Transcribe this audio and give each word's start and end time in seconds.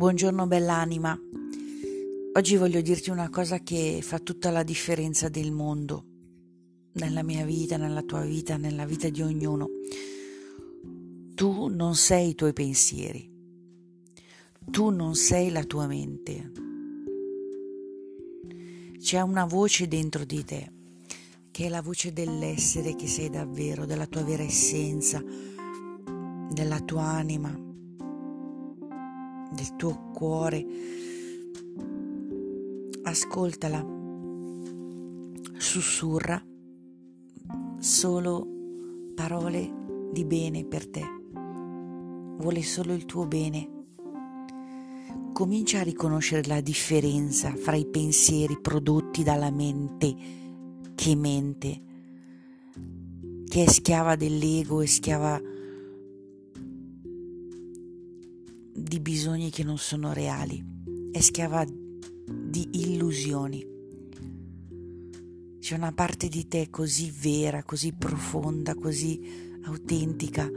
Buongiorno 0.00 0.46
bell'anima. 0.46 1.14
Oggi 2.32 2.56
voglio 2.56 2.80
dirti 2.80 3.10
una 3.10 3.28
cosa 3.28 3.58
che 3.58 3.98
fa 4.00 4.18
tutta 4.18 4.50
la 4.50 4.62
differenza 4.62 5.28
del 5.28 5.52
mondo, 5.52 6.04
nella 6.92 7.22
mia 7.22 7.44
vita, 7.44 7.76
nella 7.76 8.00
tua 8.00 8.22
vita, 8.22 8.56
nella 8.56 8.86
vita 8.86 9.10
di 9.10 9.20
ognuno. 9.20 9.68
Tu 11.34 11.66
non 11.66 11.96
sei 11.96 12.30
i 12.30 12.34
tuoi 12.34 12.54
pensieri, 12.54 13.30
tu 14.70 14.88
non 14.88 15.14
sei 15.16 15.50
la 15.50 15.64
tua 15.64 15.86
mente. 15.86 16.50
C'è 18.98 19.20
una 19.20 19.44
voce 19.44 19.86
dentro 19.86 20.24
di 20.24 20.42
te, 20.44 20.72
che 21.50 21.66
è 21.66 21.68
la 21.68 21.82
voce 21.82 22.14
dell'essere 22.14 22.94
che 22.94 23.06
sei 23.06 23.28
davvero, 23.28 23.84
della 23.84 24.06
tua 24.06 24.22
vera 24.22 24.44
essenza, 24.44 25.22
della 26.54 26.80
tua 26.80 27.02
anima 27.02 27.68
del 29.52 29.76
tuo 29.76 30.10
cuore. 30.12 30.66
Ascoltala, 33.02 33.84
sussurra 35.56 36.42
solo 37.78 38.46
parole 39.14 39.72
di 40.12 40.24
bene 40.24 40.64
per 40.64 40.88
te. 40.88 41.02
Vuole 42.38 42.62
solo 42.62 42.94
il 42.94 43.04
tuo 43.04 43.26
bene. 43.26 43.78
Comincia 45.32 45.80
a 45.80 45.82
riconoscere 45.82 46.46
la 46.46 46.60
differenza 46.60 47.54
fra 47.54 47.76
i 47.76 47.86
pensieri 47.86 48.58
prodotti 48.60 49.22
dalla 49.22 49.50
mente 49.50 50.14
che 50.94 51.14
mente, 51.14 51.82
che 53.48 53.64
è 53.64 53.68
schiava 53.68 54.16
dell'ego, 54.16 54.82
è 54.82 54.86
schiava 54.86 55.40
di 58.90 58.98
bisogni 58.98 59.50
che 59.50 59.62
non 59.62 59.78
sono 59.78 60.12
reali, 60.12 60.60
è 61.12 61.20
schiava 61.20 61.64
di 61.64 62.68
illusioni. 62.72 63.64
C'è 65.60 65.76
una 65.76 65.92
parte 65.92 66.26
di 66.26 66.48
te 66.48 66.70
così 66.70 67.08
vera, 67.08 67.62
così 67.62 67.92
profonda, 67.92 68.74
così 68.74 69.60
autentica, 69.62 70.50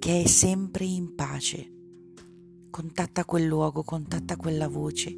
che 0.00 0.22
è 0.22 0.26
sempre 0.26 0.84
in 0.84 1.14
pace. 1.14 1.72
Contatta 2.70 3.24
quel 3.24 3.44
luogo, 3.44 3.84
contatta 3.84 4.34
quella 4.34 4.66
voce. 4.66 5.16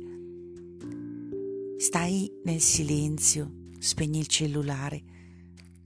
Stai 1.79 2.31
nel 2.45 2.61
silenzio, 2.61 3.69
spegni 3.79 4.19
il 4.19 4.27
cellulare, 4.27 5.03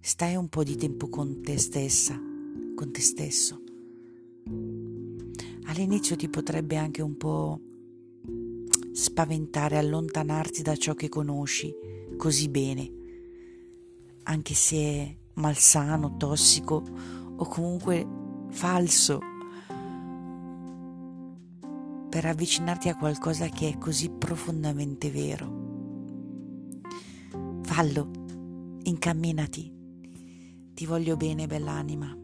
stai 0.01 0.35
un 0.35 0.49
po' 0.49 0.65
di 0.65 0.75
tempo 0.75 1.09
con 1.09 1.43
te 1.43 1.59
stessa, 1.59 2.21
con 2.75 2.91
te 2.91 3.01
stesso 3.01 3.63
all'inizio 5.75 6.15
ti 6.15 6.29
potrebbe 6.29 6.77
anche 6.77 7.03
un 7.03 7.17
po' 7.17 7.61
spaventare, 8.93 9.77
allontanarti 9.77 10.63
da 10.63 10.77
ciò 10.77 10.95
che 10.95 11.09
conosci 11.09 11.75
così 12.17 12.49
bene, 12.49 12.93
anche 14.23 14.55
se 14.55 14.77
è 14.77 15.17
malsano, 15.35 16.17
tossico 16.17 16.81
o 17.37 17.45
comunque 17.47 18.07
falso, 18.51 19.19
per 22.09 22.25
avvicinarti 22.25 22.89
a 22.89 22.97
qualcosa 22.97 23.49
che 23.49 23.71
è 23.71 23.79
così 23.79 24.11
profondamente 24.11 25.11
vero. 25.11 25.63
Fallo, 27.63 28.11
incamminati, 28.85 29.73
ti 30.73 30.87
voglio 30.87 31.17
bene, 31.17 31.49
bell'anima. 31.49 32.24